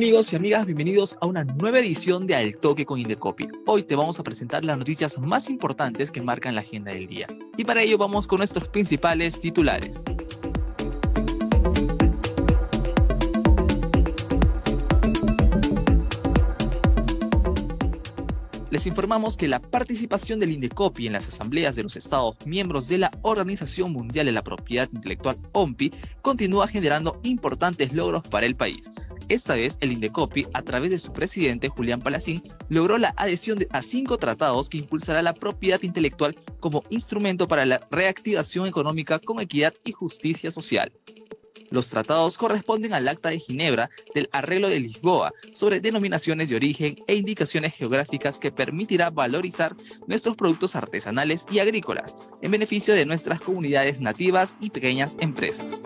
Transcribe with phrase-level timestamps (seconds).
[0.00, 0.64] Amigos y amigas?
[0.64, 3.48] Bienvenidos a una nueva edición de Al Toque con Indecopi.
[3.66, 7.26] Hoy te vamos a presentar las noticias más importantes que marcan la agenda del día.
[7.58, 10.02] Y para ello vamos con nuestros principales titulares.
[18.70, 22.98] Les informamos que la participación del INDECOPI en las asambleas de los Estados miembros de
[22.98, 25.92] la Organización Mundial de la Propiedad Intelectual OMPI
[26.22, 28.92] continúa generando importantes logros para el país.
[29.28, 33.82] Esta vez, el Indecopi, a través de su presidente Julián Palacín, logró la adhesión a
[33.82, 39.74] cinco tratados que impulsará la propiedad intelectual como instrumento para la reactivación económica con equidad
[39.84, 40.92] y justicia social.
[41.70, 46.96] Los tratados corresponden al Acta de Ginebra del Arreglo de Lisboa sobre denominaciones de origen
[47.06, 49.76] e indicaciones geográficas que permitirá valorizar
[50.06, 55.80] nuestros productos artesanales y agrícolas en beneficio de nuestras comunidades nativas y pequeñas empresas.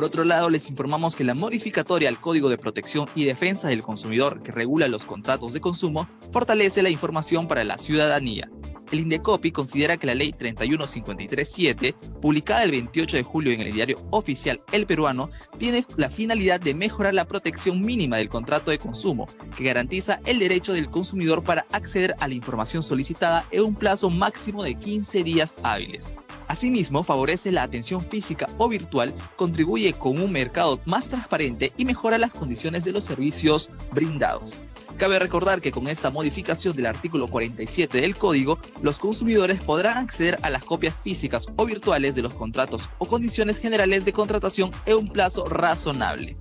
[0.00, 3.82] Por otro lado, les informamos que la modificatoria al Código de Protección y Defensa del
[3.82, 8.50] Consumidor que regula los contratos de consumo fortalece la información para la ciudadanía.
[8.90, 14.04] El Indecopi considera que la Ley 31537, publicada el 28 de julio en el diario
[14.10, 19.28] oficial El Peruano, tiene la finalidad de mejorar la protección mínima del contrato de consumo,
[19.56, 24.10] que garantiza el derecho del consumidor para acceder a la información solicitada en un plazo
[24.10, 26.10] máximo de 15 días hábiles.
[26.48, 32.18] Asimismo, favorece la atención física o virtual, contribuye con un mercado más transparente y mejora
[32.18, 34.58] las condiciones de los servicios brindados.
[35.00, 40.38] Cabe recordar que con esta modificación del artículo 47 del código, los consumidores podrán acceder
[40.42, 44.98] a las copias físicas o virtuales de los contratos o condiciones generales de contratación en
[44.98, 46.36] un plazo razonable.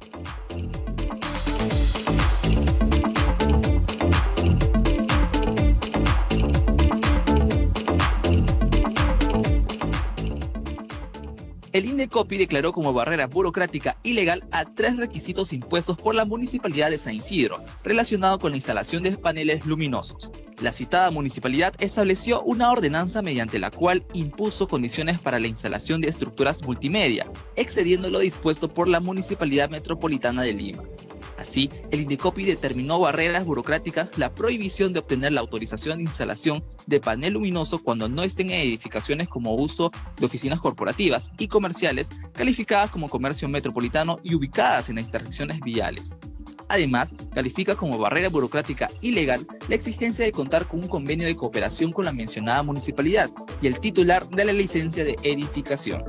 [11.79, 16.97] El INDECOPI declaró como barrera burocrática ilegal a tres requisitos impuestos por la Municipalidad de
[16.97, 20.29] San Isidro, relacionado con la instalación de paneles luminosos.
[20.59, 26.09] La citada municipalidad estableció una ordenanza mediante la cual impuso condiciones para la instalación de
[26.09, 30.83] estructuras multimedia, excediendo lo dispuesto por la Municipalidad Metropolitana de Lima.
[31.39, 36.99] Así, el INDECOPI determinó barreras burocráticas, la prohibición de obtener la autorización de instalación de
[36.99, 42.89] panel luminoso cuando no estén en edificaciones como uso de oficinas corporativas y comerciales calificadas
[42.89, 46.17] como comercio metropolitano y ubicadas en las intersecciones viales.
[46.67, 51.93] Además, califica como barrera burocrática ilegal la exigencia de contar con un convenio de cooperación
[51.93, 53.29] con la mencionada municipalidad
[53.61, 56.03] y el titular de la licencia de edificación.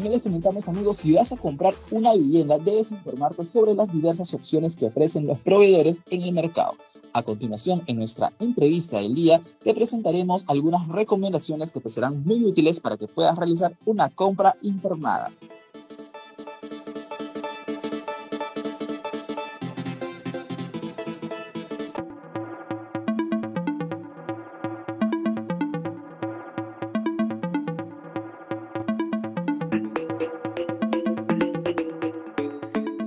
[0.00, 4.32] También les comentamos amigos, si vas a comprar una vivienda debes informarte sobre las diversas
[4.32, 6.72] opciones que ofrecen los proveedores en el mercado.
[7.12, 12.42] A continuación, en nuestra entrevista del día, te presentaremos algunas recomendaciones que te serán muy
[12.44, 15.30] útiles para que puedas realizar una compra informada.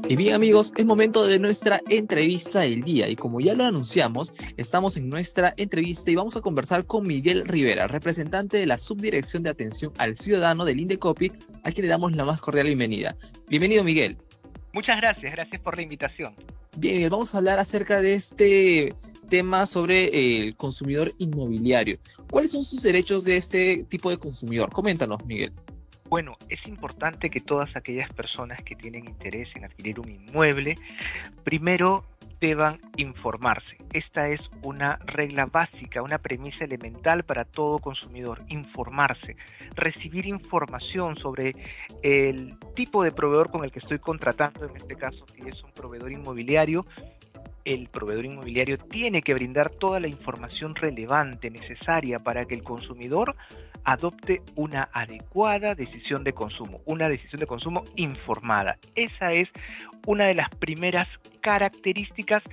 [0.09, 4.33] Y bien amigos, es momento de nuestra entrevista del día y como ya lo anunciamos,
[4.57, 9.43] estamos en nuestra entrevista y vamos a conversar con Miguel Rivera, representante de la Subdirección
[9.43, 11.31] de Atención al Ciudadano del Indecopi,
[11.63, 13.15] a quien le damos la más cordial bienvenida.
[13.47, 14.17] Bienvenido Miguel.
[14.73, 16.35] Muchas gracias, gracias por la invitación.
[16.75, 18.93] Bien, Miguel, vamos a hablar acerca de este
[19.29, 21.97] tema sobre el consumidor inmobiliario.
[22.29, 24.69] ¿Cuáles son sus derechos de este tipo de consumidor?
[24.71, 25.53] Coméntanos, Miguel.
[26.13, 30.75] Bueno, es importante que todas aquellas personas que tienen interés en adquirir un inmueble,
[31.43, 32.03] primero
[32.39, 33.77] deban informarse.
[33.93, 39.37] Esta es una regla básica, una premisa elemental para todo consumidor, informarse,
[39.73, 41.55] recibir información sobre
[42.03, 45.71] el tipo de proveedor con el que estoy contratando, en este caso si es un
[45.71, 46.85] proveedor inmobiliario,
[47.65, 53.35] el proveedor inmobiliario tiene que brindar toda la información relevante necesaria para que el consumidor
[53.83, 58.77] adopte una adecuada decisión de consumo, una decisión de consumo informada.
[58.95, 59.49] Esa es
[60.07, 61.07] una de las primeras
[61.41, 62.43] características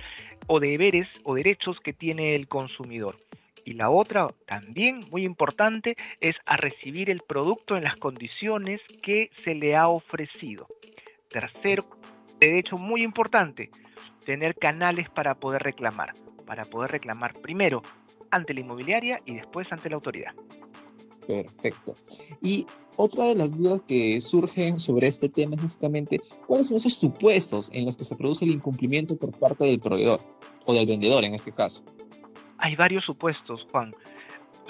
[0.47, 3.15] o deberes o derechos que tiene el consumidor.
[3.63, 9.29] Y la otra, también muy importante, es a recibir el producto en las condiciones que
[9.43, 10.67] se le ha ofrecido.
[11.29, 11.83] Tercer
[12.39, 13.69] derecho muy importante,
[14.25, 16.13] tener canales para poder reclamar.
[16.45, 17.81] Para poder reclamar primero
[18.31, 20.33] ante la inmobiliaria y después ante la autoridad.
[21.31, 21.95] Perfecto.
[22.41, 22.65] Y
[22.97, 27.69] otra de las dudas que surgen sobre este tema es básicamente cuáles son esos supuestos
[27.73, 30.19] en los que se produce el incumplimiento por parte del proveedor
[30.65, 31.83] o del vendedor en este caso.
[32.57, 33.95] Hay varios supuestos, Juan.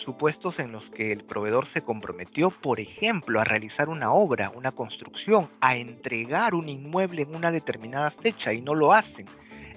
[0.05, 4.71] Supuestos en los que el proveedor se comprometió, por ejemplo, a realizar una obra, una
[4.71, 9.25] construcción, a entregar un inmueble en una determinada fecha y no lo hacen.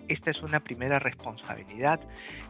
[0.09, 1.99] Esta es una primera responsabilidad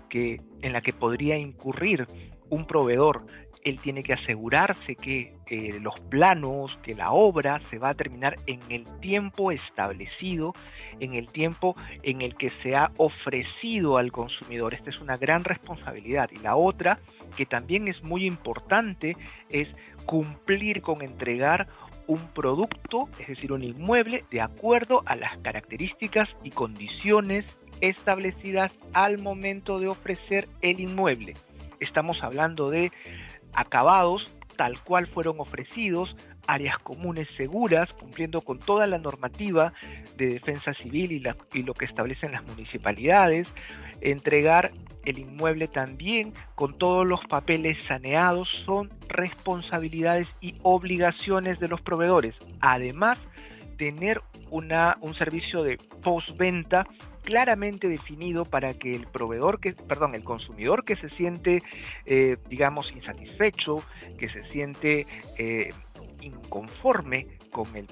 [0.09, 2.07] que, en la que podría incurrir
[2.51, 3.27] un proveedor
[3.65, 8.37] él tiene que asegurarse que eh, los planos, que la obra se va a terminar
[8.47, 10.53] en el tiempo establecido,
[11.01, 14.75] en el tiempo en el que se ha ofrecido al consumidor.
[14.75, 16.31] Esta es una gran responsabilidad.
[16.31, 16.99] Y la otra,
[17.37, 19.17] que también es muy importante,
[19.49, 19.69] es
[20.05, 21.67] cumplir con entregar
[22.07, 27.47] un producto, es decir, un inmueble, de acuerdo a las características y condiciones
[27.81, 31.35] establecidas al momento de ofrecer el inmueble.
[31.81, 32.93] Estamos hablando de
[33.55, 36.15] acabados tal cual fueron ofrecidos,
[36.47, 39.73] áreas comunes seguras, cumpliendo con toda la normativa
[40.17, 41.23] de defensa civil y,
[41.59, 43.53] y, lo que establecen las municipalidades,
[44.01, 44.73] entregar
[45.05, 52.35] el inmueble también con todos los papeles saneados son responsabilidades y obligaciones de los proveedores.
[52.61, 53.21] Además,
[53.76, 56.87] tener un servicio de postventa
[57.25, 61.62] claramente definido para que el proveedor, que, perdón, el consumidor que se siente,
[62.06, 63.82] eh, digamos, insatisfecho,
[64.19, 65.06] que se siente
[65.38, 65.71] eh,
[66.21, 67.87] inconforme con el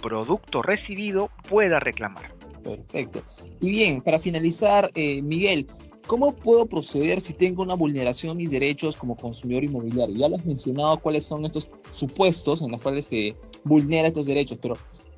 [0.00, 2.32] producto recibido, pueda reclamar.
[2.62, 3.22] Perfecto.
[3.60, 5.66] Y bien, para finalizar, eh, Miguel,
[6.06, 10.16] ¿cómo puedo proceder si tengo una vulneración a mis derechos como consumidor inmobiliario?
[10.16, 14.58] Ya lo has mencionado cuáles son estos supuestos en los cuales se vulnera estos derechos,
[14.60, 14.76] pero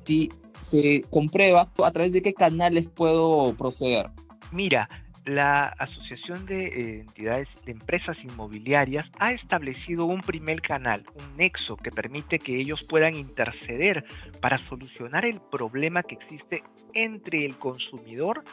[0.09, 4.07] si se comprueba, ¿a través de qué canales puedo proceder?
[4.51, 4.89] Mira,
[5.25, 11.77] la Asociación de eh, Entidades de Empresas Inmobiliarias ha establecido un primer canal, un nexo
[11.77, 14.03] que permite que ellos puedan interceder
[14.41, 16.63] para solucionar el problema que existe
[16.95, 18.43] entre el consumidor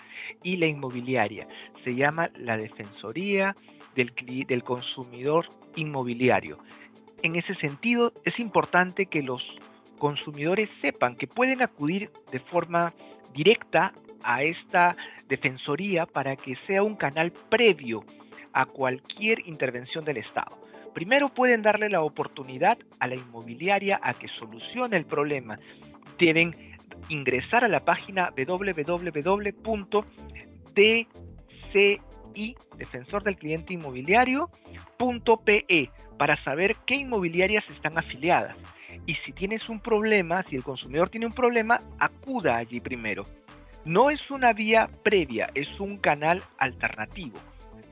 [0.43, 1.49] y la inmobiliaria.
[1.85, 3.57] Se llama la Defensoría
[3.95, 4.13] del,
[4.47, 6.59] del Consumidor Inmobiliario.
[7.23, 9.43] En ese sentido, es importante que los
[9.97, 12.95] consumidores sepan que pueden acudir de forma
[13.35, 14.97] directa a esta
[15.29, 18.05] defensoría para que sea un canal previo
[18.53, 20.59] a cualquier intervención del Estado.
[20.95, 25.59] Primero pueden darle la oportunidad a la inmobiliaria a que solucione el problema.
[26.19, 26.57] Deben
[27.11, 29.47] ingresar a la página www.dci,
[32.79, 38.57] defensor del cliente inmobiliario.pe, para saber qué inmobiliarias están afiliadas
[39.07, 43.25] y si tienes un problema, si el consumidor tiene un problema, acuda allí primero.
[43.85, 47.39] No es una vía previa, es un canal alternativo.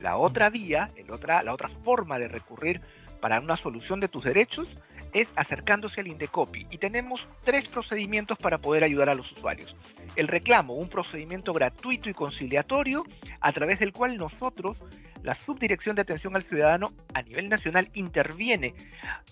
[0.01, 2.81] La otra vía, el otra, la otra forma de recurrir
[3.21, 4.67] para una solución de tus derechos
[5.15, 9.73] es acercándose al Indecopi y tenemos tres procedimientos para poder ayudar a los usuarios.
[10.17, 13.05] El reclamo, un procedimiento gratuito y conciliatorio
[13.39, 14.77] a través del cual nosotros,
[15.23, 18.73] la Subdirección de Atención al Ciudadano a nivel nacional, interviene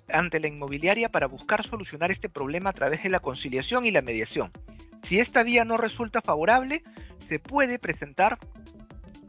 [0.07, 4.01] ante la inmobiliaria para buscar solucionar este problema a través de la conciliación y la
[4.01, 4.51] mediación.
[5.09, 6.81] Si esta vía no resulta favorable,
[7.27, 8.37] se puede presentar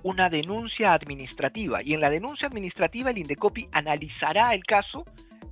[0.04, 5.04] una denuncia administrativa y en la denuncia administrativa el Indecopi analizará el caso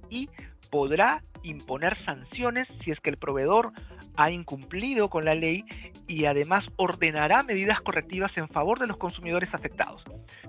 [0.09, 0.29] y
[0.73, 3.73] podrá imponer sanciones si es que el proveedor
[4.17, 5.65] ha incumplido con la ley
[6.09, 10.03] y además ordenará medidas correctivas en favor de los consumidores afectados.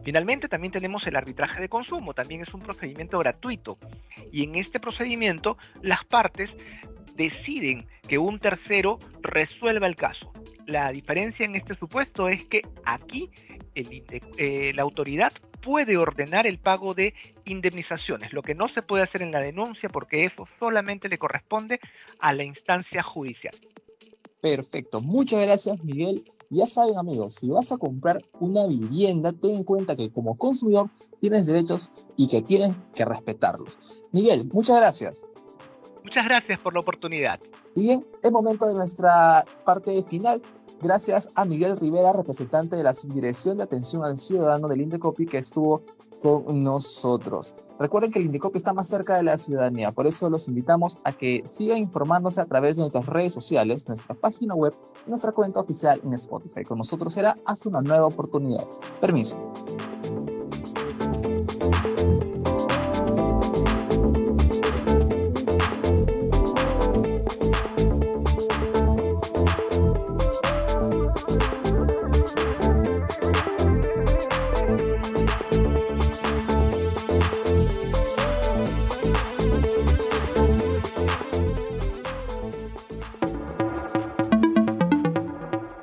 [0.06, 3.78] Finalmente también tenemos el arbitraje de consumo, también es un procedimiento gratuito
[4.32, 6.50] y en este procedimiento las partes
[7.18, 10.32] deciden que un tercero resuelva el caso.
[10.66, 13.30] La diferencia en este supuesto es que aquí
[13.76, 15.34] eh, la autoridad
[15.64, 17.14] puede ordenar el pago de
[17.46, 21.80] indemnizaciones, lo que no se puede hacer en la denuncia porque eso solamente le corresponde
[22.20, 23.56] a la instancia judicial.
[24.42, 26.26] Perfecto, muchas gracias Miguel.
[26.50, 30.90] Ya saben amigos, si vas a comprar una vivienda, ten en cuenta que como consumidor
[31.22, 34.06] tienes derechos y que tienen que respetarlos.
[34.12, 35.26] Miguel, muchas gracias.
[36.04, 37.40] Muchas gracias por la oportunidad.
[37.74, 40.42] Y bien, es momento de nuestra parte final
[40.84, 45.38] gracias a Miguel Rivera, representante de la Subdirección de Atención al Ciudadano del Indecopi, que
[45.38, 45.82] estuvo
[46.22, 47.54] con nosotros.
[47.80, 51.12] Recuerden que el Indicopy está más cerca de la ciudadanía, por eso los invitamos a
[51.12, 54.74] que sigan informándose a través de nuestras redes sociales, nuestra página web
[55.06, 56.64] y nuestra cuenta oficial en Spotify.
[56.64, 58.66] Con nosotros será hasta una nueva oportunidad.
[59.02, 59.38] Permiso.